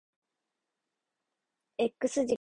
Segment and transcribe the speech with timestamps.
[1.79, 2.27] X 軸 Y 軸